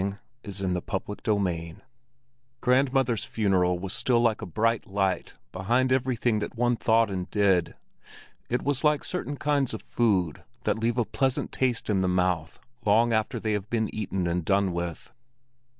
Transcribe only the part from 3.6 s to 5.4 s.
was still like a bright light